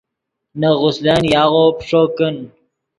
نے 0.59 0.69
غسلن 0.81 1.21
یاغو 1.33 1.65
پیݯو 1.77 2.01
کن 2.15 2.35